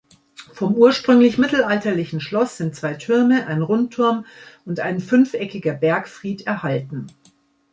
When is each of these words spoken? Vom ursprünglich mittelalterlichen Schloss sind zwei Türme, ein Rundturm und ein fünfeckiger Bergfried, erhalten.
Vom 0.55 0.73
ursprünglich 0.77 1.37
mittelalterlichen 1.37 2.21
Schloss 2.21 2.57
sind 2.57 2.75
zwei 2.75 2.95
Türme, 2.95 3.45
ein 3.45 3.61
Rundturm 3.61 4.25
und 4.65 4.79
ein 4.79 4.99
fünfeckiger 4.99 5.75
Bergfried, 5.75 6.47
erhalten. 6.47 7.05